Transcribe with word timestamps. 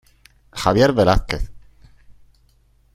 Javier 0.53 0.93
Velázquez 0.97 1.43